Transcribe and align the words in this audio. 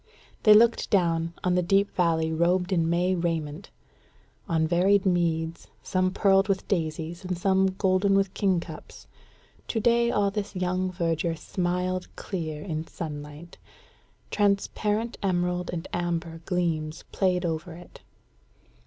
They 0.41 0.55
looked 0.55 0.89
down 0.89 1.35
on 1.43 1.53
the 1.53 1.61
deep 1.61 1.95
valley 1.95 2.31
robed 2.33 2.71
in 2.73 2.89
May 2.89 3.13
raiment; 3.13 3.69
on 4.49 4.65
varied 4.65 5.05
meads, 5.05 5.67
some 5.83 6.09
pearled 6.11 6.47
with 6.47 6.67
daisies 6.67 7.23
and 7.23 7.37
some 7.37 7.75
golden 7.77 8.15
with 8.15 8.33
kingcups: 8.33 9.05
to 9.67 9.79
day 9.79 10.09
all 10.09 10.31
this 10.31 10.55
young 10.55 10.91
verdure 10.91 11.35
smiled 11.35 12.07
clear 12.15 12.63
in 12.63 12.87
sunlight; 12.87 13.59
transparent 14.31 15.19
emerald 15.21 15.69
and 15.71 15.87
amber 15.93 16.41
gleams 16.47 17.03
played 17.11 17.45
over 17.45 17.73
it. 17.73 18.01